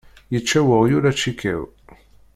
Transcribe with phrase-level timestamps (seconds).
[0.33, 1.61] Yečča weɣyul acikaw.